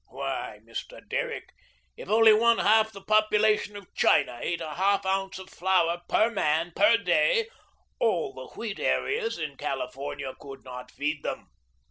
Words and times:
Why, 0.07 0.61
Mr. 0.65 1.07
Derrick, 1.07 1.51
if 1.95 2.09
only 2.09 2.33
one 2.33 2.57
half 2.57 2.91
the 2.91 3.03
population 3.03 3.75
of 3.77 3.93
China 3.93 4.39
ate 4.41 4.59
a 4.59 4.73
half 4.73 5.05
ounce 5.05 5.37
of 5.37 5.51
flour 5.51 6.01
per 6.09 6.31
man 6.31 6.73
per 6.75 6.97
day 6.97 7.47
all 7.99 8.33
the 8.33 8.47
wheat 8.55 8.79
areas 8.79 9.37
in 9.37 9.57
California 9.57 10.33
could 10.39 10.63
not 10.63 10.89
feed 10.89 11.21
them. 11.21 11.51